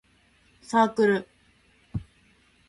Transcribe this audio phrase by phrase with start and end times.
[0.63, 1.27] サークル